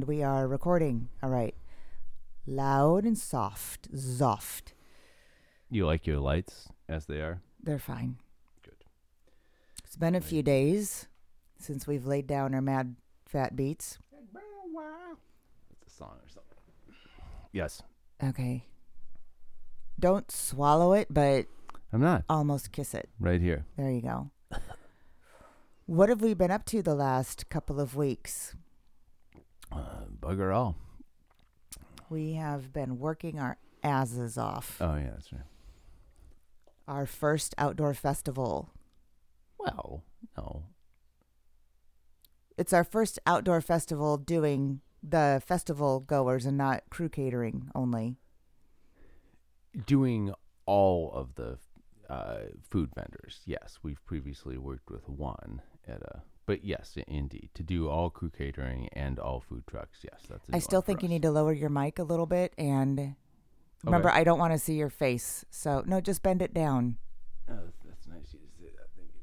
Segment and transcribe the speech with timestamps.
[0.00, 1.10] And we are recording.
[1.22, 1.54] All right.
[2.46, 3.86] Loud and soft.
[3.94, 4.72] Soft.
[5.68, 7.42] You like your lights as they are?
[7.62, 8.16] They're fine.
[8.62, 8.82] Good.
[9.84, 11.06] It's been a few days
[11.58, 13.98] since we've laid down our mad fat beats.
[15.82, 16.96] It's a song or something.
[17.52, 17.82] Yes.
[18.24, 18.64] Okay.
[19.98, 21.44] Don't swallow it, but
[21.92, 22.24] I'm not.
[22.26, 23.10] almost kiss it.
[23.20, 23.66] Right here.
[23.76, 24.30] There you go.
[25.84, 28.56] what have we been up to the last couple of weeks?
[29.72, 30.76] Uh, bugger all.
[32.08, 34.76] We have been working our asses off.
[34.80, 35.42] Oh, yeah, that's right.
[36.88, 38.70] Our first outdoor festival.
[39.58, 40.02] Well,
[40.36, 40.64] no.
[42.58, 48.16] It's our first outdoor festival doing the festival goers and not crew catering only.
[49.86, 50.34] Doing
[50.66, 51.58] all of the
[52.12, 53.40] uh, food vendors.
[53.46, 56.22] Yes, we've previously worked with one at a.
[56.50, 60.00] But yes, indeed, to do all crew catering and all food trucks.
[60.02, 60.48] Yes, that's.
[60.48, 61.10] a I still think you us.
[61.10, 63.14] need to lower your mic a little bit and
[63.84, 64.18] remember Okay.
[64.18, 65.44] I don't want to see your face.
[65.50, 66.96] So no, just bend it down.
[67.48, 68.88] Oh, that's, nice you to say that.
[68.96, 69.20] Thank you.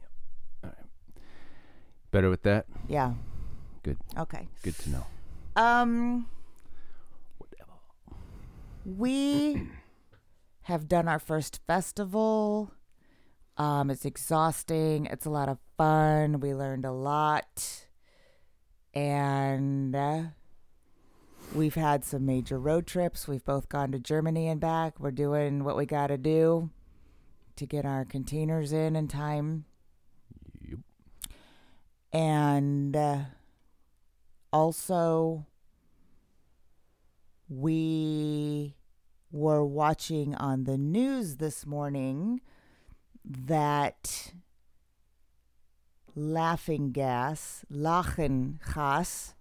[0.00, 0.68] Yeah.
[0.68, 0.86] All right.
[2.10, 2.66] Better with that.
[2.86, 3.14] Yeah.
[3.82, 3.96] Good.
[4.18, 4.46] Okay.
[4.62, 5.06] Good to know.
[5.56, 6.26] Um
[7.38, 7.72] Whatever.
[8.84, 9.68] we
[10.64, 12.72] have done our first festival.
[13.56, 15.06] Um it's exhausting.
[15.06, 16.40] It's a lot of fun.
[16.40, 17.86] We learned a lot.
[18.92, 20.22] And uh,
[21.54, 23.28] we've had some major road trips.
[23.28, 24.98] We've both gone to Germany and back.
[24.98, 26.70] We're doing what we got to do
[27.56, 29.64] to get our containers in in time.
[30.68, 30.78] Yep.
[32.12, 33.18] And uh,
[34.52, 35.46] also,
[37.48, 38.74] we
[39.30, 42.40] were watching on the news this morning
[43.24, 44.32] that
[46.14, 49.34] laughing gas, Lachengas,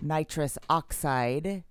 [0.00, 1.64] nitrous oxide,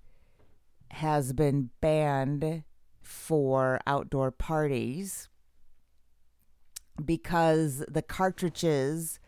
[0.91, 2.63] has been banned
[3.02, 5.30] for outdoor parties
[7.03, 9.19] because the cartridges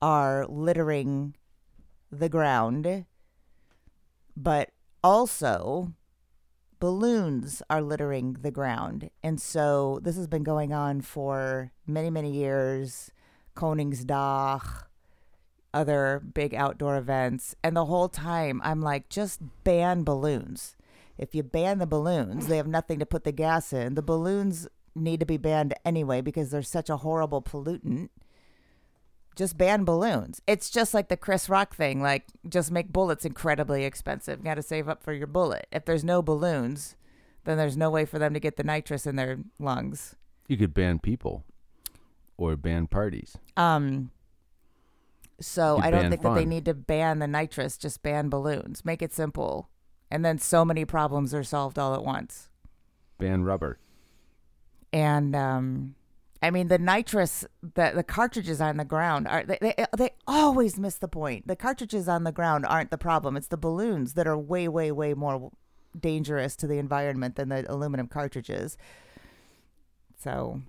[0.00, 1.36] are littering
[2.10, 3.06] the ground,
[4.36, 4.70] but
[5.04, 5.92] also
[6.82, 9.08] balloons are littering the ground.
[9.22, 13.12] And so this has been going on for many, many years.
[13.54, 14.66] Koningsdag,
[15.72, 17.54] other big outdoor events.
[17.62, 20.74] And the whole time I'm like, just ban balloons.
[21.16, 23.94] If you ban the balloons, they have nothing to put the gas in.
[23.94, 24.66] The balloons
[24.96, 28.08] need to be banned anyway because they're such a horrible pollutant.
[29.34, 30.42] Just ban balloons.
[30.46, 32.02] It's just like the Chris Rock thing.
[32.02, 34.40] Like, just make bullets incredibly expensive.
[34.40, 35.66] You Got to save up for your bullet.
[35.72, 36.96] If there's no balloons,
[37.44, 40.16] then there's no way for them to get the nitrous in their lungs.
[40.48, 41.44] You could ban people
[42.36, 43.36] or ban parties.
[43.56, 44.10] Um.
[45.40, 47.76] So I don't think that they need to ban the nitrous.
[47.76, 48.84] Just ban balloons.
[48.84, 49.68] Make it simple,
[50.10, 52.48] and then so many problems are solved all at once.
[53.18, 53.78] Ban rubber.
[54.92, 55.94] And um,
[56.42, 60.78] I mean the nitrous, the the cartridges on the ground are they, they they always
[60.78, 61.46] miss the point.
[61.46, 63.36] The cartridges on the ground aren't the problem.
[63.36, 65.50] It's the balloons that are way way way more
[65.98, 68.76] dangerous to the environment than the aluminum cartridges.
[70.18, 70.62] So,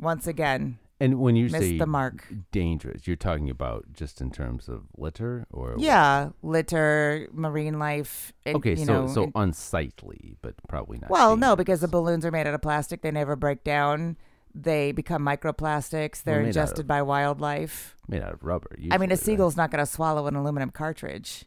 [0.00, 2.26] once again, And when you say the mark.
[2.52, 8.32] dangerous, you're talking about just in terms of litter or Yeah, litter, marine life.
[8.44, 11.10] and, Okay, you so know, so and- unsightly, but probably not.
[11.10, 13.02] well, no, because the balloons are made out of plastic.
[13.02, 14.16] They never break down.
[14.54, 16.22] They become microplastics.
[16.22, 17.96] They're made out ingested of- by wildlife.
[18.08, 18.70] made out of rubber.
[18.90, 19.18] I mean, a right?
[19.18, 21.44] seagull's not going to swallow an aluminum cartridge.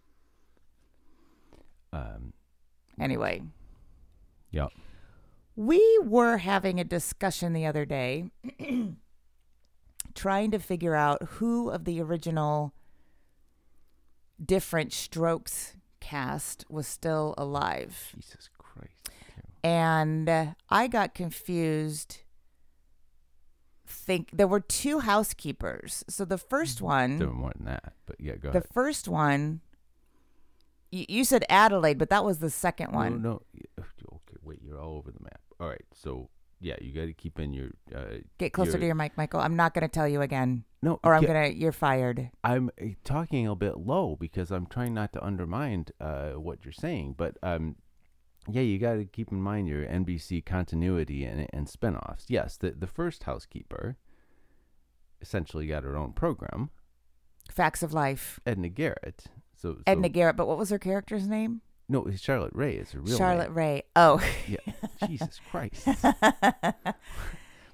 [1.93, 2.33] Um,
[2.99, 3.43] Anyway,
[4.51, 4.67] yeah.
[5.55, 8.29] we were having a discussion the other day
[10.15, 12.73] trying to figure out who of the original
[14.43, 18.13] different strokes cast was still alive.
[18.15, 19.09] Jesus Christ.
[19.63, 22.19] and uh, I got confused.
[24.07, 26.03] Think there were two housekeepers.
[26.07, 28.69] So the first one, There were more than that, but yeah, go the ahead.
[28.73, 29.59] first one,
[30.91, 33.21] you, you said Adelaide, but that was the second one.
[33.21, 33.41] No,
[33.77, 33.83] no.
[34.29, 34.59] Okay, wait.
[34.63, 35.39] You're all over the map.
[35.59, 35.85] All right.
[35.93, 36.29] So
[36.61, 37.71] yeah, you got to keep in your.
[37.93, 39.39] Uh, Get closer You're- to your mic, Michael.
[39.41, 41.47] I'm not going to tell you again, no, or I'm yeah, gonna.
[41.49, 42.29] You're fired.
[42.43, 46.71] I'm uh, talking a bit low because I'm trying not to undermine uh, what you're
[46.71, 47.15] saying.
[47.17, 47.75] But um,
[48.49, 52.25] yeah, you got to keep in mind your NBC continuity and and spinoffs.
[52.27, 53.97] Yes, the the first housekeeper
[55.21, 56.69] essentially got her own program,
[57.51, 58.39] Facts of life.
[58.45, 59.25] Edna Garrett.
[59.55, 61.61] So, so Edna Garrett, but what was her character's name?
[61.89, 63.57] No, it's Charlotte Rae is her real Charlotte name.
[63.57, 63.83] Rae.
[63.95, 64.57] Oh, Yeah,
[65.07, 65.87] Jesus Christ.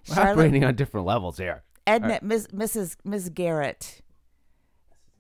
[0.07, 1.63] We're Charlotte operating on different levels here.
[1.87, 2.95] Edna, Miss, Mrs.
[3.03, 4.01] Miss Garrett.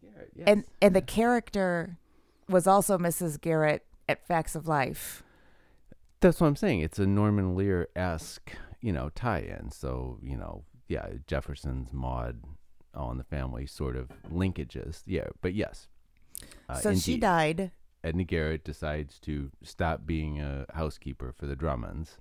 [0.01, 0.31] Garrett.
[0.35, 0.45] Yes.
[0.47, 1.97] And and the character
[2.47, 3.41] was also Mrs.
[3.41, 5.22] Garrett at Facts of Life.
[6.23, 6.79] That's what I'm saying.
[6.79, 9.71] It's a Norman Lear esque, you know, tie-in.
[9.71, 12.43] So you know, yeah, Jefferson's Maude,
[12.95, 15.01] All in the Family sort of linkages.
[15.05, 15.87] Yeah, but yes.
[16.67, 17.71] Uh, so she died.
[18.03, 22.17] Edna Garrett decides to stop being a housekeeper for the Drummonds,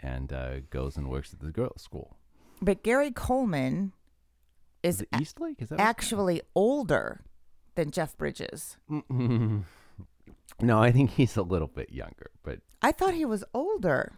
[0.00, 2.16] and uh, goes and works at the girls' school.
[2.60, 3.92] But Gary Coleman
[4.82, 5.60] Is is Eastlake?
[5.60, 7.24] Is that actually older
[7.74, 8.76] than Jeff Bridges.
[8.90, 9.64] Mm-mm.
[10.60, 14.12] no, I think he's a little bit younger, but I thought he was older.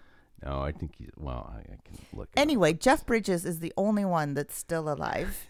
[0.44, 1.52] no, I think he's well.
[1.54, 2.28] I, I can look.
[2.34, 2.42] it up.
[2.42, 5.46] Anyway, Jeff Bridges is the only one that's still alive.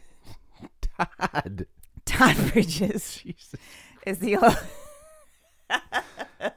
[0.80, 1.66] Todd.
[2.04, 3.54] Todd Bridges Jesus.
[4.06, 4.54] is the o-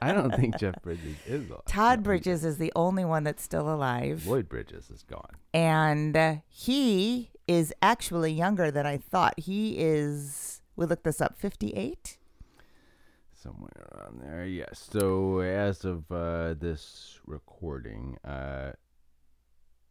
[0.00, 1.48] I don't think Jeff Bridges is.
[1.48, 1.64] alive.
[1.66, 4.26] Todd Bridges is the only one that's still alive.
[4.26, 5.36] Lloyd Bridges is gone.
[5.54, 9.34] and uh, he is actually younger than I thought.
[9.38, 10.60] He is.
[10.76, 11.38] We looked this up.
[11.38, 12.17] Fifty-eight.
[13.42, 14.88] Somewhere around there, yes.
[14.90, 18.72] So as of uh, this recording, uh,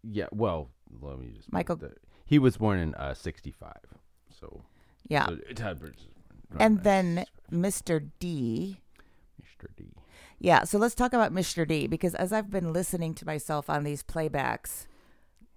[0.03, 0.27] yeah.
[0.33, 0.69] Well,
[1.01, 1.51] let me just.
[1.51, 1.93] Michael- the-
[2.25, 3.71] he was born in uh, '65.
[4.37, 4.63] So,
[5.07, 6.07] Yeah, so Todd Bridges.
[6.59, 8.09] and then Mr.
[8.19, 8.81] D.
[9.41, 9.67] Mr.
[9.77, 9.93] D.
[10.39, 11.65] Yeah, so let's talk about Mr.
[11.65, 14.87] D because as I've been listening to myself on these playbacks,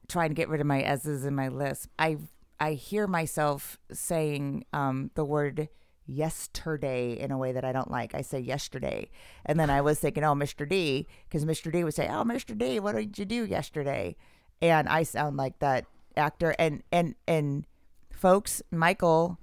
[0.08, 2.18] trying to get rid of my s's in my lisp, I
[2.60, 5.68] I hear myself saying um, the word
[6.10, 8.14] yesterday in a way that I don't like.
[8.14, 9.10] I say yesterday,
[9.46, 10.68] and then I was thinking, oh, Mr.
[10.68, 11.72] D, because Mr.
[11.72, 12.56] D would say, oh, Mr.
[12.56, 14.16] D, what did you do yesterday?
[14.60, 15.86] And I sound like that
[16.16, 17.64] actor, and and and
[18.12, 19.38] folks, Michael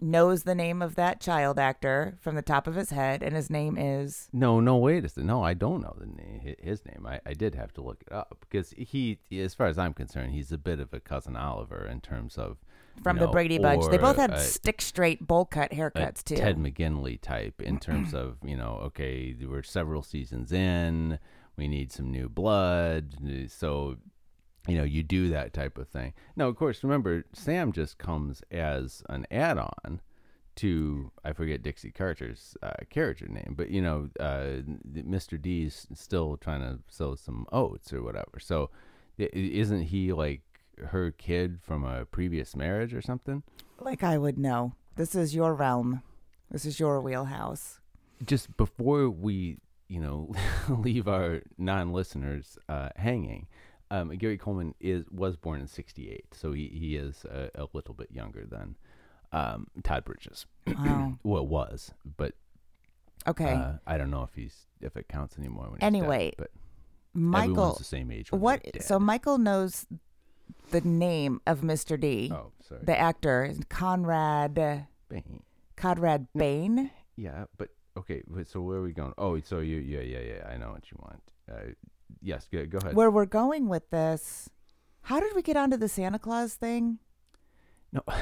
[0.00, 3.50] knows the name of that child actor from the top of his head, and his
[3.50, 4.28] name is.
[4.32, 5.26] No, no, wait a second.
[5.26, 7.06] No, I don't know the name, his name.
[7.06, 10.32] I, I did have to look it up because he, as far as I'm concerned,
[10.32, 12.58] he's a bit of a cousin Oliver in terms of
[13.02, 13.84] from you the Brady Bunch.
[13.90, 16.36] They both had a- stick straight bowl cut haircuts too.
[16.36, 21.18] Ted McGinley type in terms of you know, okay, we're several seasons in,
[21.56, 23.16] we need some new blood,
[23.48, 23.96] so
[24.66, 26.12] you know, you do that type of thing.
[26.36, 30.02] Now, of course, remember Sam just comes as an add-on
[30.56, 34.62] to I forget Dixie Carter's uh, character name, but you know, uh,
[34.92, 35.40] Mr.
[35.40, 38.38] D's still trying to sow some oats or whatever.
[38.40, 38.70] So,
[39.18, 40.42] isn't he like
[40.86, 43.42] her kid from a previous marriage or something?
[43.80, 44.72] like I would know.
[44.96, 46.02] This is your realm.
[46.50, 47.78] This is your wheelhouse.
[48.24, 49.58] just before we,
[49.88, 50.32] you know,
[50.68, 53.46] leave our non-listeners uh, hanging,
[53.90, 57.94] um, Gary Coleman is was born in '68, so he he is a, a little
[57.94, 58.76] bit younger than
[59.32, 60.46] um, Todd Bridges.
[60.66, 61.14] Wow.
[61.22, 62.34] well, was, but
[63.26, 63.52] Okay.
[63.54, 65.64] uh, I don't know if he's if it counts anymore.
[65.70, 66.50] When he's Anyway, dead, but
[67.14, 68.32] Michael, the same age.
[68.32, 68.60] what?
[68.82, 69.86] So Michael knows
[70.70, 72.00] the name of Mr.
[72.00, 72.30] D.
[72.32, 72.80] Oh, sorry.
[72.84, 74.54] The actor Conrad
[75.08, 75.42] Bain.
[75.76, 76.90] Conrad Bain.
[77.16, 78.22] Yeah, but okay.
[78.28, 79.14] wait, So where are we going?
[79.18, 80.48] Oh, so you, yeah, yeah, yeah.
[80.48, 81.22] I know what you want.
[81.50, 81.72] Uh,
[82.20, 82.94] yes, go, go ahead.
[82.94, 84.50] Where we're going with this?
[85.02, 86.98] How did we get onto the Santa Claus thing?
[87.92, 88.02] No.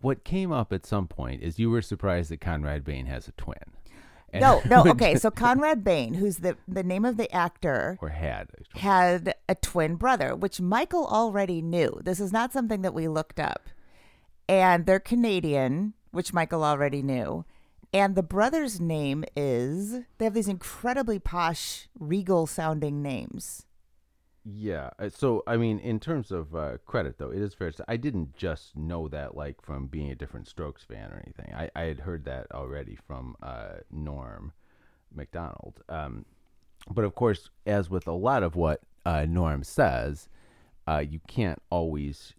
[0.00, 3.32] what came up at some point is you were surprised that Conrad Bain has a
[3.32, 3.56] twin.
[4.32, 4.84] And- No, no.
[4.90, 8.48] Okay, so Conrad Bain, who's the the name of the actor, or had.
[8.74, 12.00] had a twin brother, which Michael already knew.
[12.04, 13.68] This is not something that we looked up.
[14.48, 17.44] And they're Canadian, which Michael already knew.
[17.92, 23.64] And the brother's name is, they have these incredibly posh, regal sounding names.
[24.50, 24.90] Yeah.
[24.98, 27.84] uh, So I mean, in terms of uh, credit, though, it is fair to say
[27.86, 31.54] I didn't just know that like from being a different Strokes fan or anything.
[31.54, 34.52] I, I had heard that already from uh, Norm
[35.14, 35.82] Macdonald.
[35.88, 36.24] Um,
[36.90, 40.28] but of course, as with a lot of what uh, Norm says,
[40.86, 42.32] uh, you can't always,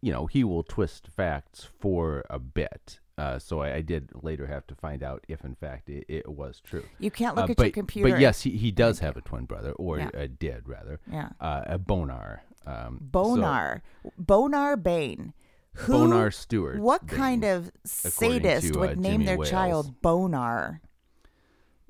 [0.00, 2.98] you know, he will twist facts for a bit.
[3.18, 6.28] Uh, so I, I did later have to find out if, in fact, it, it
[6.28, 6.84] was true.
[6.98, 8.10] You can't look Uh, at but, your computer.
[8.10, 10.10] But yes, he, he does have a twin brother, or Yeah.
[10.14, 11.28] uh, did rather, Yeah.
[11.40, 12.42] uh, a Bonar.
[12.66, 13.82] Um, so- Bonar.
[14.18, 15.34] Bonar Bain.
[15.74, 16.80] Who, Bonar Stewart.
[16.80, 17.18] What Bain.
[17.18, 19.50] kind of sadist to, would uh, name Jimmy their Wales.
[19.50, 20.80] child Bonar?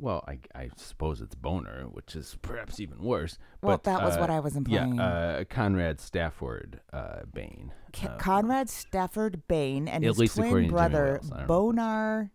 [0.03, 3.39] Well, I, I suppose it's Boner, which is perhaps even worse.
[3.61, 4.97] Well, but, that was uh, what I was implying.
[4.97, 7.73] Yeah, uh, Conrad Stafford uh, Bain.
[7.93, 11.47] Ca- uh, Conrad Stafford Bain and his twin according to Jimmy brother Wales.
[11.47, 12.31] Bonar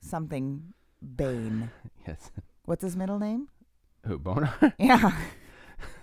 [0.00, 0.74] something
[1.14, 1.70] Bain.
[2.08, 2.30] Yes.
[2.64, 3.48] What's his middle name?
[4.04, 4.54] Who, Bonar?
[4.78, 5.10] Yeah,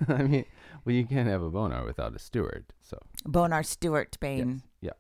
[0.08, 0.46] I mean,
[0.86, 2.72] well, you can't have a Bonar without a Stewart.
[2.82, 4.64] So, Bonar Stewart Bain.
[4.82, 4.94] yes.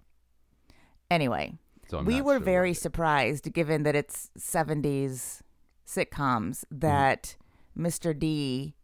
[0.69, 0.75] yeah.
[1.10, 1.55] Anyway,
[1.89, 5.41] So we were sure very surprised, given that it's '70s
[5.88, 6.80] sitcoms, Mm-hmm.
[6.80, 7.36] that
[7.78, 8.18] Mr.
[8.18, 8.75] D.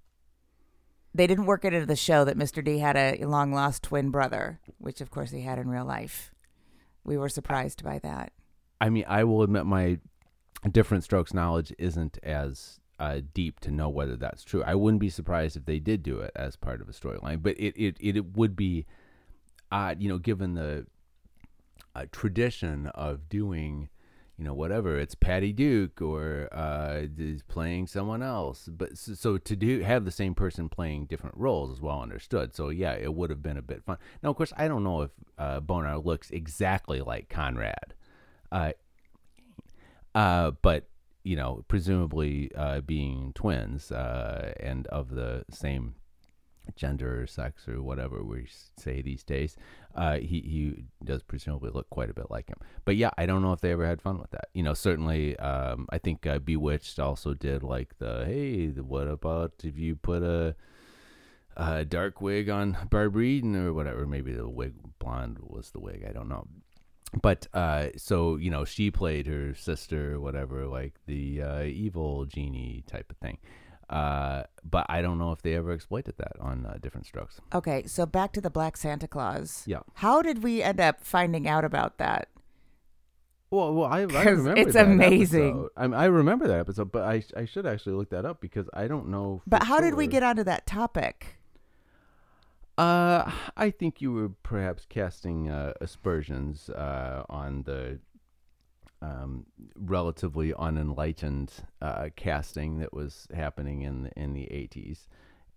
[1.14, 2.64] They didn't work it into the show that Mr.
[2.64, 6.32] D had a long lost twin brother, which of course he had in real life.
[7.04, 8.32] we were surprised by that.
[8.80, 9.98] I mean, I will admit my
[10.72, 14.62] different strokes knowledge isn't as uh, deep to know whether that's true.
[14.64, 17.58] I wouldn't be surprised if they did do it as part of a storyline, but
[17.58, 18.86] it, it, it, it would be
[19.72, 20.86] odd, you know, given the
[21.96, 23.90] uh, tradition of doing,
[24.40, 28.70] you know, whatever it's Patty Duke or uh, is playing someone else.
[28.72, 32.56] But so, so to do have the same person playing different roles is well understood.
[32.56, 33.98] So yeah, it would have been a bit fun.
[34.24, 37.94] Now, of course, I don't know if uh, Bonar looks exactly like Conrad,
[38.50, 38.72] uh,
[40.16, 40.88] uh, but
[41.26, 45.96] you know, presumably uh, being twins uh, and of the same
[46.76, 48.48] gender or sex or whatever we
[48.78, 49.56] say these days,
[49.96, 52.58] uh, he he does presumably look quite a bit like him.
[52.86, 54.50] But yeah, I don't know if they ever had fun with that.
[54.54, 59.54] You know, certainly, um, I think uh, Bewitched also did like the hey, what about
[59.64, 60.56] if you put a
[61.58, 64.06] a dark wig on Barbara Eden or whatever?
[64.06, 66.06] Maybe the wig blonde was the wig.
[66.08, 66.48] I don't know
[67.22, 72.84] but uh, so you know, she played her sister, whatever, like the uh, evil genie
[72.88, 73.38] type of thing.
[73.90, 77.42] Uh, but I don't know if they ever exploited that on uh, different strokes.
[77.54, 79.64] Okay, so back to the Black Santa Claus.
[79.66, 79.80] Yeah.
[79.96, 82.30] How did we end up finding out about that?
[83.52, 85.70] Well, well, I, I remember it's amazing.
[85.76, 88.88] I, I remember that episode, but I I should actually look that up because I
[88.88, 89.42] don't know.
[89.48, 91.40] But how did we get onto that topic?
[92.78, 98.00] Uh, I think you were perhaps casting uh, aspersions uh, on the
[99.02, 101.52] um, relatively unenlightened
[101.82, 105.08] uh, casting that was happening in the, in the 80s.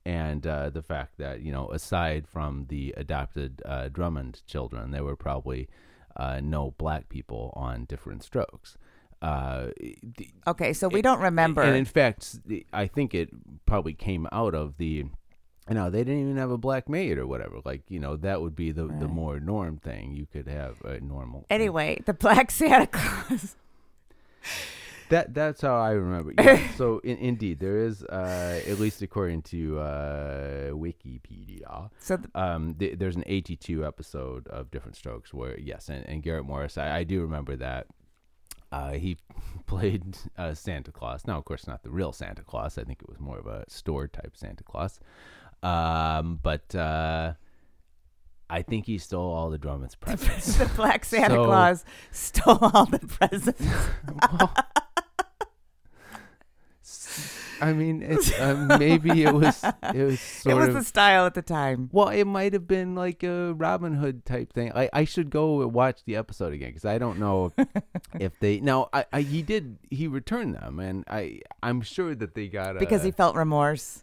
[0.05, 5.05] And uh, the fact that, you know, aside from the adopted uh, Drummond children, there
[5.05, 5.69] were probably
[6.17, 8.77] uh, no black people on different strokes.
[9.21, 9.69] Uh,
[10.03, 11.63] the, Okay, so we don't remember.
[11.63, 12.41] and in fact,
[12.73, 13.31] I think it
[13.67, 15.05] probably came out of the,
[15.69, 17.57] you know, they didn't even have a black maid or whatever.
[17.65, 20.13] Like, you know, that would be the, the more norm thing.
[20.13, 21.47] You could have a normal.
[21.51, 23.57] anyway, the Black Santa Claus.
[25.09, 26.33] That that's how I remember.
[26.43, 26.67] Yeah.
[26.77, 32.75] so in, indeed, there is, uh, at least according to uh, Wikipedia, So th- um,
[32.79, 36.99] th- there's an 82 episode of Different Strokes where yes, and, and Garrett Morris, I,
[36.99, 37.87] I do remember that.
[38.71, 39.19] Uh, he
[39.67, 41.27] played uh, Santa Claus.
[41.27, 42.79] Now, of course, not the real Santa Claus.
[42.79, 44.99] I think it was more of a store type Santa Claus.
[45.63, 47.35] Um, but uh,
[48.51, 50.57] I think he stole all the Drummond's presents.
[50.59, 53.63] the Black Santa So- Claus stole all the presents.
[57.61, 59.63] I mean, it's, uh, maybe it was
[59.95, 61.91] it was It sort was of the style at the time.
[61.93, 64.73] Well, it might have been like a Robin Hood type thing.
[64.75, 67.53] I, I should go watch the episode again because I don't know
[68.19, 68.59] if they.
[68.59, 72.77] Now, I, I he did he returned them, and I I'm sure that they got
[72.77, 74.03] a, Because he felt remorse.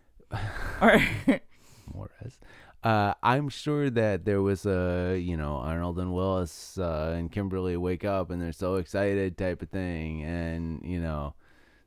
[0.81, 1.01] or
[2.83, 7.75] Uh, I'm sure that there was a you know Arnold and Willis uh, and Kimberly
[7.75, 11.33] wake up and they're so excited type of thing, and you know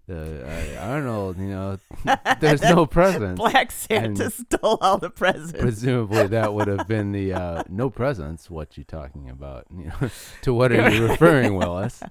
[0.07, 1.79] the uh, Arnold, you know,
[2.41, 3.39] there's no presents.
[3.39, 5.53] Black Santa And- stole all the presents.
[5.61, 8.51] Presumably, that would have been the uh, no presents.
[8.51, 9.67] What you talking about?
[9.71, 10.11] You know,
[10.43, 12.03] to what are you referring, Willis?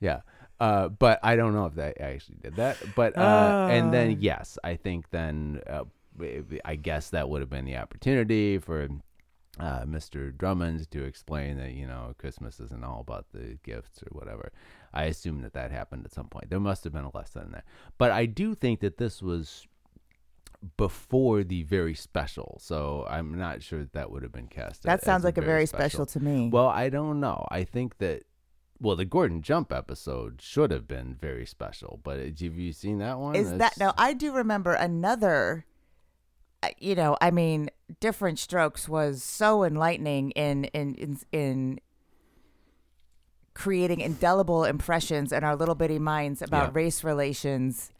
[0.00, 0.20] Yeah,
[0.60, 2.76] uh, but I don't know if they actually did that.
[2.94, 3.90] But uh, and Ah.
[3.92, 5.84] then yes, I think then uh,
[6.64, 8.88] I guess that would have been the opportunity for
[9.58, 10.36] uh, Mr.
[10.36, 14.52] Drummond to explain that you know Christmas isn't all about the gifts or whatever.
[14.92, 16.50] I assume that that happened at some point.
[16.50, 17.64] There must have been a lesson in there.
[17.98, 19.66] But I do think that this was
[20.76, 24.82] before the very special, so I'm not sure that, that would have been cast.
[24.84, 26.48] that sounds like a very special to me.
[26.48, 27.46] Well, I don't know.
[27.50, 28.24] I think that.
[28.78, 33.18] Well, the Gordon Jump episode should have been very special, but have you seen that
[33.18, 33.34] one?
[33.34, 33.94] Is that no?
[33.96, 35.64] I do remember another.
[36.78, 37.70] You know, I mean,
[38.00, 41.80] different strokes was so enlightening in in in, in
[43.54, 46.70] creating indelible impressions in our little bitty minds about Yeah.
[46.74, 47.90] race relations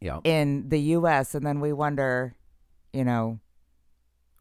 [0.00, 0.20] Yeah.
[0.24, 1.34] in the U.S.
[1.34, 2.34] And then we wonder,
[2.92, 3.38] you know,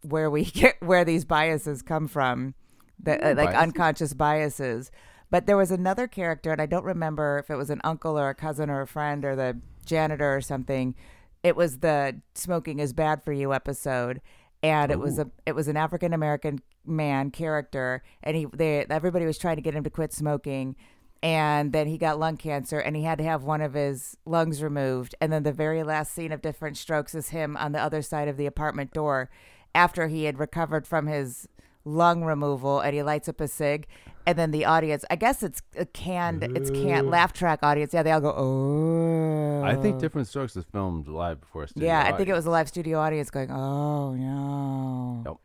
[0.02, 2.56] where we get where these biases come from,
[3.00, 3.62] that uh, like biases.
[3.62, 4.92] unconscious biases.
[5.30, 8.30] But there was another character, and I don't remember if it was an uncle or
[8.30, 10.96] a cousin or a friend or the janitor or something.
[11.44, 14.22] It was the "smoking is bad for you" episode,
[14.64, 19.26] and it was a it was an African American man character, and he they everybody
[19.26, 20.76] was trying to get him to quit smoking,
[21.22, 24.62] and then he got lung cancer, and he had to have one of his lungs
[24.64, 28.02] removed, and then the very last scene of Different Strokes is him on the other
[28.02, 29.30] side of the apartment door,
[29.76, 31.48] after he had recovered from his
[31.86, 33.88] lung removal, and he lights up a cig,
[34.26, 38.04] and then the audience, I guess it's a canned, it's canned laugh track audience, yeah,
[38.04, 39.37] they all go oh.
[39.68, 42.38] I think Different Strokes was filmed live before a studio Yeah, I think it audience.
[42.38, 45.38] was a live studio audience going, "Oh no." Yep.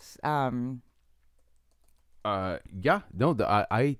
[0.00, 0.82] S- Um,
[2.24, 3.96] Uh, yeah, no, the, I, I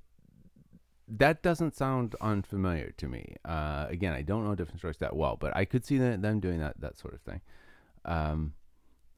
[1.09, 3.37] that doesn't sound unfamiliar to me.
[3.45, 6.41] Uh, again, I don't know Different Strokes that well, but I could see that, them
[6.41, 7.41] doing that that sort of thing.
[8.05, 8.55] Um,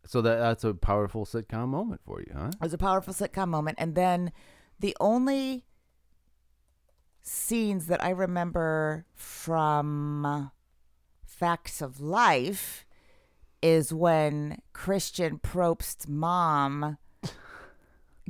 [0.05, 2.49] so that that's a powerful sitcom moment for you, huh?
[2.49, 3.79] It was a powerful sitcom moment.
[3.81, 4.33] And then
[4.79, 5.65] the only
[7.29, 10.51] scenes that I remember from
[11.25, 12.87] Facts of Life
[13.61, 16.97] is when Christian Probst's mom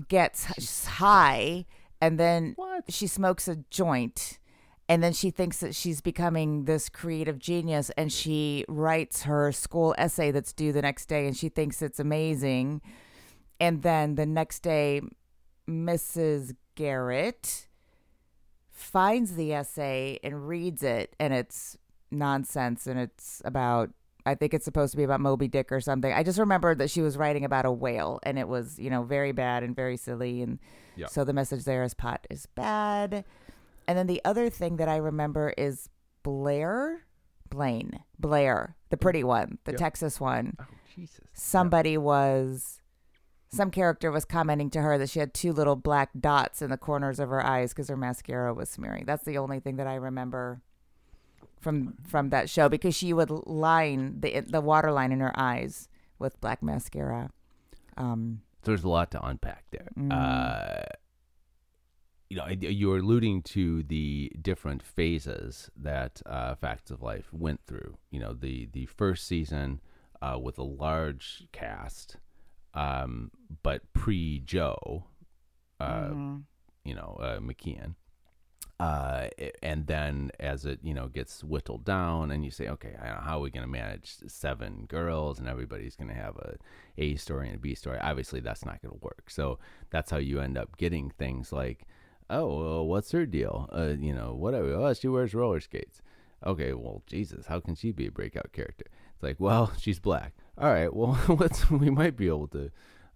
[0.08, 1.66] gets high
[2.00, 2.84] and then What?
[2.92, 4.38] she smokes a joint
[4.88, 9.94] and then she thinks that she's becoming this creative genius and she writes her school
[9.98, 12.80] essay that's due the next day and she thinks it's amazing
[13.60, 15.00] and then the next day
[15.68, 17.67] mrs garrett
[18.78, 21.76] finds the essay and reads it and it's
[22.10, 23.90] nonsense and it's about
[24.24, 26.12] i think it's supposed to be about moby dick or something.
[26.12, 29.02] I just remember that she was writing about a whale and it was you know
[29.02, 30.58] very bad and very silly and
[30.96, 31.06] Yeah.
[31.08, 33.24] so the message there is pot is bad.
[33.86, 35.88] And then the other thing that i remember is
[36.22, 37.04] blair?
[37.50, 38.00] Blaine.
[38.18, 38.76] Blair.
[38.90, 39.58] The pretty one.
[39.64, 39.78] The Yeah.
[39.78, 40.56] texas one.
[40.60, 41.20] Oh Jesus!
[41.32, 42.77] somebody was
[43.50, 46.76] some character was commenting to her that she had two little black dots in the
[46.76, 49.04] corners of her eyes because her mascara was smearing.
[49.06, 50.60] That's the only thing that I remember
[51.60, 55.88] from from that show because she would line the the water line in her eyes
[56.18, 57.30] with black mascara.
[57.96, 59.88] Um, There's a lot to unpack there.
[59.98, 60.12] Mm.
[60.12, 60.84] Uh,
[62.30, 67.96] you know, you're alluding to the different phases that uh, Facts of Life went through.
[68.10, 69.80] You know, the the first season
[70.20, 72.16] uh, with a large cast,
[72.78, 73.30] um,
[73.62, 75.04] but pre Jo,
[75.80, 76.42] uh, mhm.
[76.84, 77.94] you know, uh, McKeon.
[78.80, 79.26] Uh,
[79.60, 83.16] and then as it you know gets whittled down, and you say, okay, I don't
[83.16, 86.54] know, how are we going to manage seven girls, and everybody's going to have a
[86.98, 87.98] A story and a B story?
[88.00, 89.28] Obviously, that's not going to work.
[89.28, 89.58] So
[89.90, 91.84] that's how you end up getting things like,
[92.30, 93.68] oh, well, what's her deal?
[93.72, 94.72] Uh, you know, whatever.
[94.74, 96.00] Oh, she wears roller skates.
[96.46, 98.84] Okay, well, Jesus, how can she be a breakout character?
[99.14, 100.34] It's like, well, she's black.
[100.60, 102.70] All right, well, let's we might be able to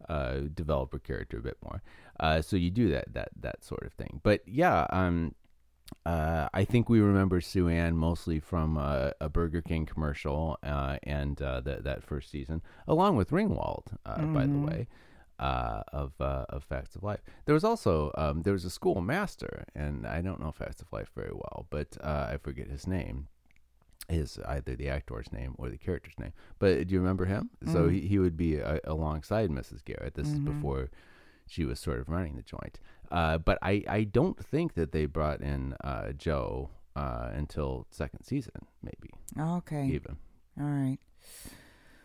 [0.09, 1.83] uh, develop a character a bit more.
[2.21, 4.21] Uh, so you do that that that sort of thing.
[4.23, 5.35] But yeah, um,
[6.07, 10.99] uh, I think we remember Sue Ann mostly from uh, a Burger King commercial uh,
[11.03, 14.67] and uh, that that first season, along with Ringwald, uh, by the Mhm.
[14.67, 14.89] way,
[15.39, 17.21] uh, of uh, of Facts of Life.
[17.47, 20.93] There was also um, there was a school master, and I don't know Facts of
[20.93, 23.27] Life very well, but uh, I forget his name.
[24.13, 26.33] His either the actor's name or the character's name.
[26.59, 27.51] But do you remember him?
[27.67, 27.93] So Mm.
[27.93, 29.85] he, he would be uh, alongside Mrs.
[29.85, 30.15] Garrett.
[30.15, 30.45] This is Mhm.
[30.45, 30.91] before
[31.47, 32.79] she was sort of running the joint.
[33.11, 38.23] Uh, but I, I don't think that they brought in uh, Jo uh, until second
[38.25, 39.87] season, maybe Okay.
[39.87, 40.17] even.
[40.61, 40.99] All right.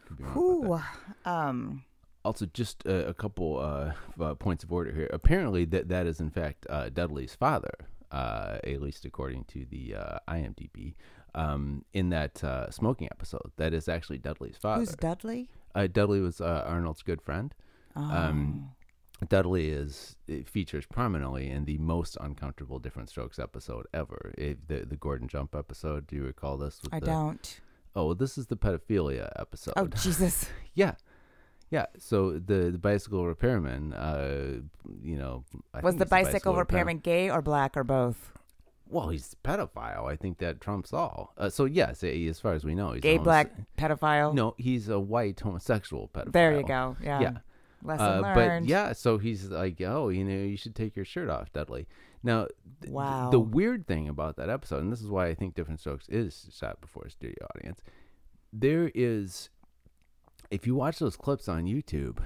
[0.06, 0.84] Could be wrong about
[1.26, 1.26] that.
[1.26, 1.32] Whew.
[1.32, 1.84] Um.
[2.26, 5.10] Also, just a, a couple uh, uh, points of order here.
[5.14, 7.72] Apparently, that that is in fact uh, Dudley's father,
[8.12, 10.96] uh, at least according to the uh, IMDb.
[11.38, 14.80] Um, in that uh, smoking episode, that is actually Dudley's father.
[14.80, 15.50] Who's Dudley?
[15.78, 17.54] uh, Dudley was uh, Arnold's good friend.
[17.96, 18.02] Oh.
[18.02, 18.72] Um,
[19.30, 24.34] Dudley is features prominently in the most uncomfortable Different Strokes episode ever.
[24.38, 26.06] The the Gordon Jump episode.
[26.06, 26.80] Do you recall this?
[26.84, 27.62] with I the, don't.
[27.96, 29.74] Oh, well, this is the pedophilia episode.
[29.76, 30.48] Oh Jesus.
[30.76, 30.94] yeah,
[31.72, 31.88] yeah.
[31.98, 34.60] So the the bicycle repairman, uh,
[35.02, 38.37] you know, I Was the it's bicycle repairman gay or black or both?
[38.90, 40.06] Well, he's a pedophile.
[40.10, 41.34] I think that trumps all.
[41.38, 44.34] Uh, so yes, as far as we know, he's a Gay, homose- black, pedophile.
[44.34, 46.32] No, he's a white homosexual pedophile.
[46.32, 46.96] There you go.
[47.04, 47.20] Yeah.
[47.20, 47.38] Yeah.
[47.84, 48.66] Lesson Uh, learned.
[48.66, 51.88] but yeah, so he's like, oh, you know, you should take your shirt off, Dudley.
[52.24, 52.48] Now,
[52.82, 53.30] th- Wow.
[53.30, 56.50] the weird thing about that episode, and this is why I think Different Strokes is
[56.52, 57.82] shot before a studio audience,
[58.52, 59.50] there is,
[60.50, 62.18] if you watch those clips on YouTube,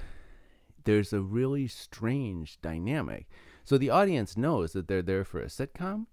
[0.85, 3.27] there's a really strange dynamic.
[3.65, 6.05] So the audience knows that they're there for a sitcom,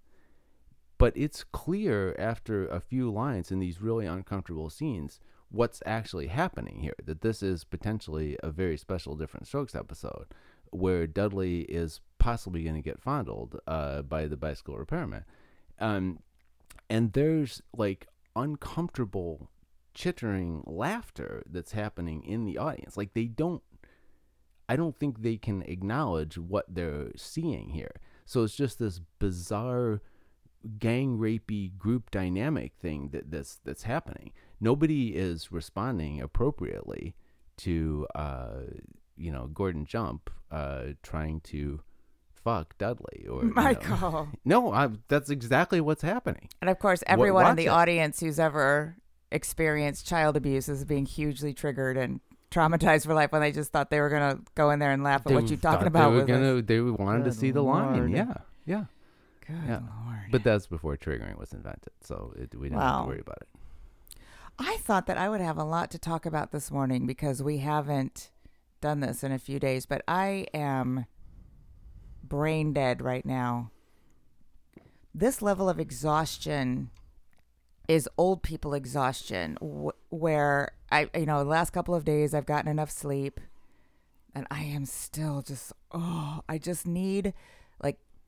[0.99, 6.79] but it's clear after a few lines in these really uncomfortable scenes what's actually happening
[6.81, 6.93] here.
[7.03, 10.27] That this is potentially a very special Different Strokes episode
[10.71, 15.25] where Dudley is possibly going to get fondled uh, by the bicycle repairman.
[15.79, 16.19] Um,
[16.89, 19.49] and there's like uncomfortable
[19.95, 22.97] chittering laughter that's happening in the audience.
[22.97, 23.63] Like they don't
[24.67, 27.95] I don't think they can acknowledge what they're seeing here.
[28.25, 30.01] So it's just this bizarre
[30.77, 34.31] gang rapey group dynamic thing that that's that's happening.
[34.59, 37.15] Nobody is responding appropriately
[37.57, 38.61] to uh
[39.17, 41.81] you know Gordon Jump uh trying to
[42.43, 43.61] fuck Dudley or you know.
[43.61, 44.29] Michael.
[44.45, 46.49] No, I, that's exactly what's happening.
[46.61, 47.69] And of course, everyone in the it.
[47.69, 48.95] audience who's ever
[49.31, 52.19] experienced child abuse is being hugely triggered and
[52.49, 55.03] traumatized for life when they just thought they were going to go in there and
[55.03, 56.09] laugh at what They you're talking about.
[56.11, 56.61] They were gonna.
[56.61, 57.97] They wanted to Good see the line.
[57.97, 58.11] Lord.
[58.11, 58.33] Yeah,
[58.65, 58.85] yeah.
[59.49, 59.79] Good Yeah.
[59.79, 60.31] lord.
[60.31, 63.01] But that's before triggering was invented, so it, we didn't have Wow.
[63.03, 63.49] to worry about it.
[64.59, 67.57] I thought that I would have a lot to talk about this morning because we
[67.59, 68.29] haven't
[68.81, 71.05] done this in a few days, but I am
[72.23, 73.71] brain dead right now.
[75.15, 76.91] This level of exhaustion
[77.87, 82.45] is old people exhaustion wh- where I you know, the last couple of days I've
[82.45, 83.39] gotten enough sleep
[84.35, 87.33] and I am still just oh, I just need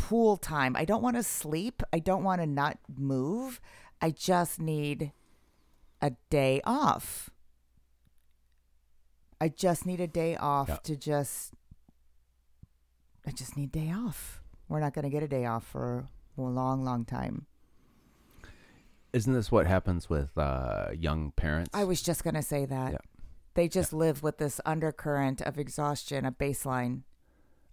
[0.02, 0.76] pool time.
[0.76, 1.84] I don't want to sleep.
[1.94, 3.62] I don't want to not move.
[4.02, 5.12] I just need
[6.02, 7.30] a day off.
[9.40, 10.78] I just need a day off Yeah.
[10.84, 11.54] to just
[13.26, 14.42] I just need day off.
[14.68, 17.46] We're not going to get a day off for a long long time.
[19.14, 21.70] Isn't this what happens with uh, young parents?
[21.74, 22.92] I was just going to say that.
[22.94, 22.98] Yeah.
[23.54, 27.02] They just live with this undercurrent of exhaustion, a baseline.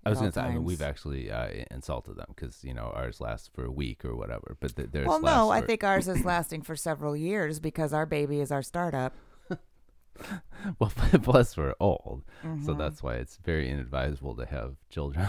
[0.09, 2.93] I was going to say, I mean, we've actually uh, insulted them because you know
[2.95, 6.09] ours lasts for a week or whatever, but th- theirs Well, no, I think ours
[6.09, 9.15] is lasting for several years because our baby is our startup.
[10.79, 10.91] well,
[11.23, 12.79] plus we're old, so Mhm.
[12.79, 15.29] that's why it's very inadvisable to have children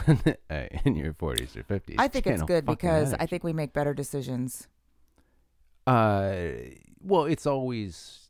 [0.85, 1.97] in your forties or fifties.
[1.99, 4.67] I think it's good because I think we make better decisions.
[5.87, 6.41] Uh,
[7.01, 8.28] well, it's always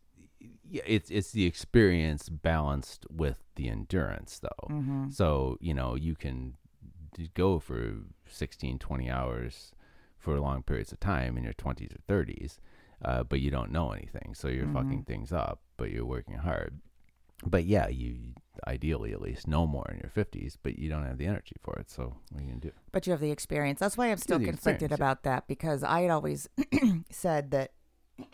[0.70, 4.68] yeah, it's it's the experience balanced with the endurance, though.
[4.68, 6.56] hmm So you know you can
[7.34, 7.94] go for
[8.30, 9.72] 16, 20 hours
[10.18, 12.60] for long periods of time in your twenties or thirties,
[13.04, 15.08] uh, but you don't know anything, so you're fucking Mhm.
[15.08, 16.80] things up, but you're working hard.
[17.46, 18.34] But yeah, you
[18.68, 21.74] ideally at least know more in your fifties, but you don't have the energy for
[21.80, 21.90] it.
[21.90, 22.72] So what are you gonna do?
[22.92, 23.80] But you have the experience.
[23.80, 24.96] That's why I'm still conflicted yeah.
[24.96, 26.50] about that because I had always
[27.10, 27.72] said that,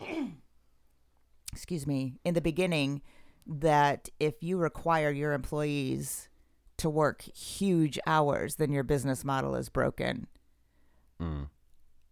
[1.56, 3.00] excuse me, in the beginning,
[3.46, 6.28] that if you require your employees
[6.76, 10.26] to work huge hours, then your business model is broken.
[11.18, 11.48] Mm.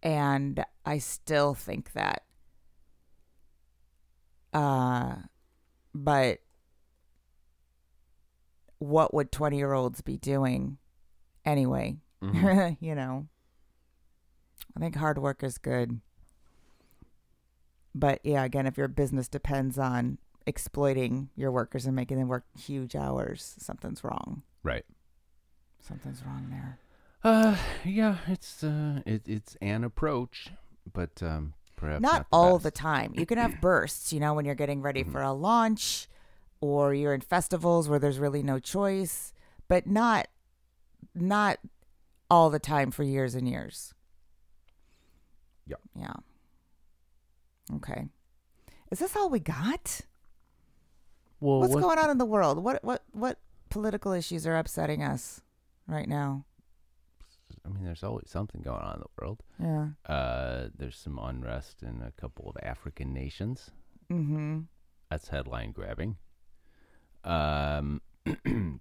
[0.01, 2.23] And I still think that.
[4.51, 5.17] Uh,
[5.93, 6.39] but
[8.79, 10.79] what would 20 year olds be doing
[11.45, 11.97] anyway?
[12.23, 12.77] Mhm.
[12.79, 13.27] you know,
[14.75, 16.01] I think hard work is good.
[17.97, 22.43] But yeah, again, if your business depends on exploiting your workers and making them work
[22.59, 24.43] huge hours, something's wrong.
[24.63, 24.83] Right.
[25.81, 26.77] Something's wrong there.
[27.23, 27.55] Uh,
[27.85, 30.49] yeah, it's uh, it, it's an approach,
[30.91, 32.63] but um, perhaps Not, not, the all best.
[32.65, 33.13] the time.
[33.15, 35.11] You can have bursts, you know, when you're getting ready Mhm.
[35.11, 36.07] for a launch
[36.59, 39.31] or you're in festivals where there's really no choice,
[39.69, 40.27] but not
[41.15, 41.59] not
[42.29, 43.93] all the time for years and years.
[45.67, 45.79] Yep.
[45.95, 46.13] Yeah.
[47.73, 48.05] Okay.
[48.91, 50.01] Is this all we got?
[51.39, 52.63] Well, What's what- going on in the world?
[52.63, 55.41] What what what political issues are upsetting us
[55.87, 56.45] right now?
[57.65, 59.41] I mean, there's always something going on in the world.
[59.59, 59.87] Yeah.
[60.13, 63.71] Uh, there's some unrest in a couple of African nations.
[64.11, 64.59] Mm-hmm.
[65.09, 66.17] That's headline grabbing.
[67.23, 68.01] Um,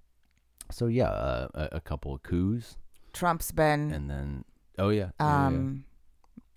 [0.70, 2.76] so yeah, uh, a, a couple of coups,
[3.14, 4.44] Trump's been and then
[4.78, 5.58] oh yeah, yeah, yeah,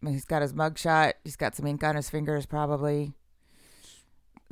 [0.06, 3.14] he's got his mugshot, he's got some ink on his fingers probably.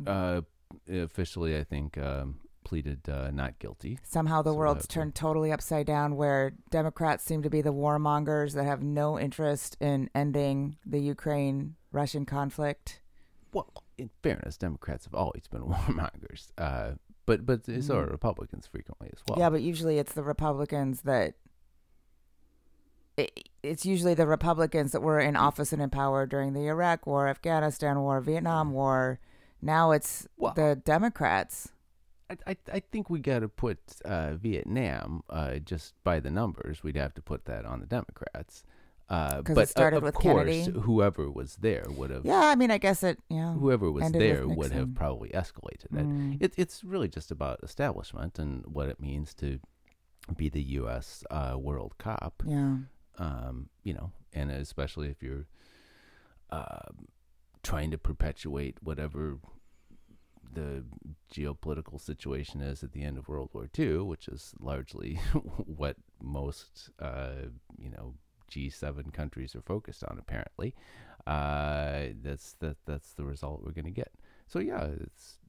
[0.06, 0.42] uh,
[0.90, 4.00] officially, I think um, pleaded uh, not guilty.
[4.04, 8.54] Somehow the So world's turned totally upside down where Democrats seem to be the warmongers
[8.54, 13.00] that have no interest in ending the Ukraine Russian conflict.
[13.54, 16.92] Well, in fairness, Democrats have always been warmongers, uh,
[17.26, 18.06] but but so are.
[18.08, 19.40] Republicans frequently as well.
[19.40, 21.36] Yeah, but usually it's the Republicans that.
[23.18, 27.08] It, it's usually the Republicans that were in office and in power during the Iraq
[27.08, 29.20] War, Afghanistan War, Vietnam War.
[29.62, 31.70] Now it's Well- the Democrats.
[32.30, 36.82] I, I, I think we got to put uh, Vietnam uh, just by the numbers.
[36.84, 38.64] We'd have to put that on the Democrats.
[39.08, 40.80] Uh, 'Cause it but uh, started of with course, Kennedy.
[40.80, 42.26] whoever was there would have.
[42.26, 43.20] Yeah, I mean, I guess it.
[43.30, 43.54] Yeah.
[43.54, 46.08] Whoever was there would have probably escalated it.
[46.08, 46.42] Mm.
[46.42, 46.54] it.
[46.58, 49.60] It's really just about establishment and what it means to
[50.36, 51.24] be the U.S.
[51.30, 52.42] Uh, world cop.
[52.48, 52.78] Yeah.
[53.18, 55.48] Um, you know, and especially if you're
[56.52, 57.08] um
[57.64, 59.40] trying to perpetuate whatever
[60.54, 60.84] the
[61.34, 65.16] geopolitical situation is at the end of World War II, which is largely
[65.66, 68.14] what most, uh, you know,
[68.52, 70.18] G7 countries are focused on.
[70.20, 70.76] Apparently,
[71.28, 74.12] uh, that's that that's the result we're going to get.
[74.48, 75.40] So yeah, it's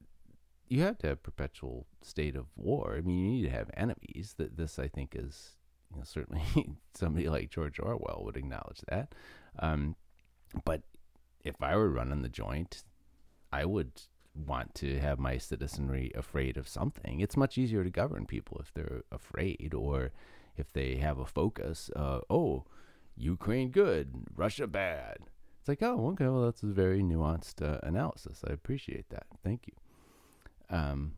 [0.67, 2.95] you have to have perpetual state of war.
[2.97, 4.35] I mean, you need to have enemies.
[4.37, 5.56] That this, I think, is
[5.91, 6.43] you know, certainly
[6.93, 9.13] somebody like George Orwell would acknowledge that.
[9.59, 9.95] Um,
[10.65, 10.81] but
[11.43, 12.83] if I were running the joint,
[13.51, 13.91] I would
[14.35, 17.19] want to have my citizenry afraid of something.
[17.19, 20.11] It's much easier to govern people if they're afraid or
[20.55, 21.89] if they have a focus.
[21.95, 22.65] Uh, oh,
[23.15, 25.17] Ukraine good, Russia bad.
[25.59, 28.43] It's like, oh, okay, well, that's a very nuanced uh, analysis.
[28.47, 29.25] I appreciate that.
[29.43, 30.75] Thank you.
[30.77, 31.13] Um,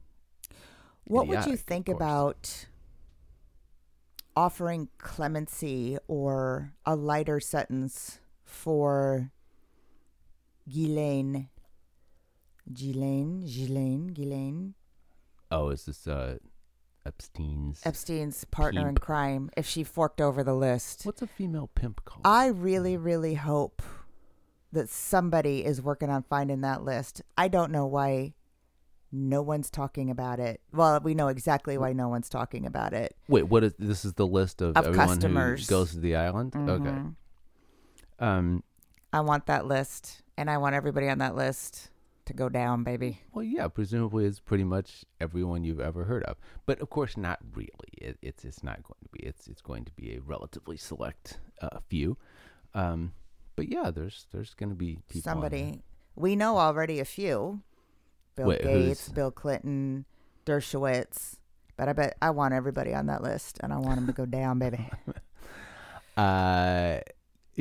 [1.06, 2.68] What would you think about
[4.40, 9.32] offering clemency or a lighter sentence for
[10.70, 11.50] Ghislaine?
[12.72, 14.76] Ghislaine, Ghislaine, Ghislaine,
[15.52, 16.38] Oh, is this uh,
[17.06, 17.82] Epstein's?
[17.84, 21.06] Epstein's partner in crime, if she forked over the list.
[21.06, 22.22] What's a female pimp called?
[22.24, 23.82] I really, really hope
[24.72, 27.24] that somebody is working on finding that list.
[27.36, 28.36] I don't know why
[29.12, 30.62] no one's talking about it.
[30.72, 33.16] Well, we know exactly why no one's talking about it.
[33.28, 34.06] Wait, what is this?
[34.06, 35.68] Is the list of, Of everyone customers.
[35.68, 36.56] who goes to the island?
[36.56, 36.84] Okay.
[36.84, 37.16] Mhm.
[38.20, 38.64] Um.
[39.12, 41.90] I want that list, and I want everybody on that list
[42.26, 43.22] to go down, baby.
[43.34, 43.68] Well, yeah.
[43.68, 47.70] Presumably, it's pretty much everyone you've ever heard of, but of course, not really.
[47.94, 49.20] It, it's it's not going to be.
[49.20, 52.18] It's it's going to be a relatively select uh, few.
[52.76, 53.14] Um.
[53.56, 55.50] But yeah, there's there's going to be people on there.
[55.50, 55.82] Somebody
[56.16, 57.62] we know already a few:
[58.36, 60.06] Bill Wait, Gates, who's- Bill Clinton,
[60.46, 61.36] Dershowitz.
[61.78, 64.26] But I bet I want everybody on that list, and I want them to go
[64.26, 64.90] down, baby.
[66.18, 67.00] Uh,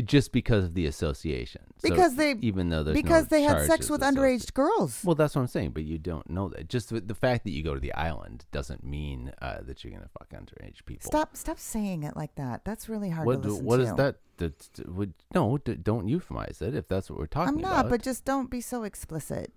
[0.04, 1.62] just because of the association.
[1.78, 5.00] So Because they- even though there's no because they had sex with underage girls.
[5.04, 6.68] Well, that's what I'm saying, but you don't know that.
[6.68, 9.92] Just the the fact that you go to the island doesn't mean uh, that you're
[9.92, 11.08] gonna fuck underage people.
[11.08, 11.36] Stop!
[11.36, 12.64] Stop saying it like that.
[12.64, 13.82] That's really hard What to listen what to.
[13.84, 14.16] is that?
[14.38, 17.64] That would no, don't euphemize it if that's what we're talking about.
[17.64, 17.90] I'm not, about.
[17.90, 19.52] but just don't be so explicit.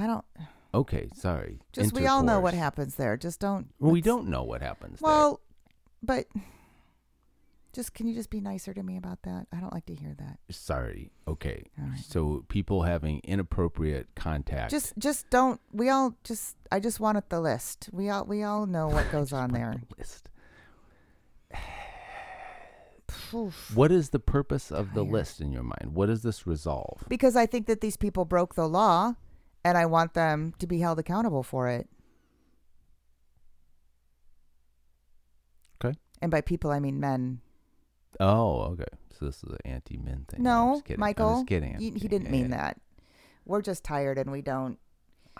[0.00, 0.24] I don't.
[0.74, 1.60] okay, sorry.
[1.72, 2.64] Just we all know what Intercourse.
[2.64, 3.16] happens there.
[3.16, 3.68] Just don't.
[3.78, 5.40] Well, we let's- don't know what happens Well,
[6.02, 6.26] but
[7.72, 9.46] just can you just be nicer to me about that?
[9.52, 10.38] I don't like to hear that.
[10.50, 11.12] Sorry.
[11.28, 11.62] Okay.
[11.78, 12.00] All right.
[12.00, 14.70] So people having inappropriate contact.
[14.70, 15.60] Just just don't.
[15.72, 16.56] We all just.
[16.72, 17.88] I just wanted the list.
[17.92, 19.74] We all we all know what goes on there.
[19.90, 20.28] the list.
[23.34, 23.70] Oof.
[23.74, 25.94] What is the purpose of the list in your mind?
[25.94, 27.04] What does this resolve?
[27.08, 29.14] Because I think that these people broke the law,
[29.64, 31.88] and I want them to be held accountable for it.
[35.84, 35.96] Okay.
[36.20, 37.40] And by people, I mean men.
[38.18, 38.84] Oh, okay.
[39.18, 40.38] So this is an anti-men thing.
[40.40, 40.82] I'm No.
[40.88, 41.34] I'm Michael.
[41.36, 41.74] just kidding.
[41.74, 42.56] I'm He, he didn't mean yeah.
[42.56, 42.80] that.
[43.46, 44.78] We're just tired, and we don't.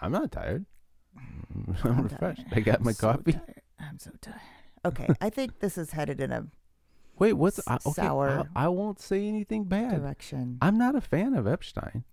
[0.01, 0.65] I'm not tired.
[1.17, 2.43] I'm, I'm refreshed.
[2.49, 2.59] tired.
[2.59, 3.39] I got I'm my so coffee.
[3.79, 4.41] I'm so tired.
[4.85, 6.47] Okay, I think this is headed in a
[7.19, 7.93] Wait, what's S- I, okay?
[8.03, 10.01] sour I, I won't say anything bad.
[10.01, 10.57] direction.
[10.63, 12.05] I'm not a fan of Epstein,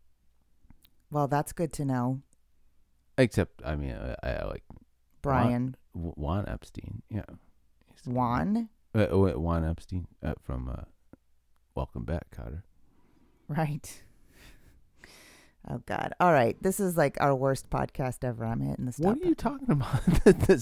[1.10, 2.22] Well, that's good to know,
[3.18, 4.64] except I mean I, I like
[5.22, 5.76] Brian.
[5.96, 7.02] W- Juan Epstein.
[7.10, 7.24] Yeah,
[7.86, 10.84] He's- Juan, Uh, oh, wait, Juan Epstein uh, from uh,
[11.76, 12.64] Welcome Back, Kotter.
[13.48, 14.04] right?
[15.70, 16.14] Oh God!
[16.20, 18.46] All right, this is like our worst podcast ever.
[18.46, 19.06] I'm hitting the stop.
[19.06, 19.68] What are you button.
[19.68, 20.24] talking about?
[20.48, 20.60] the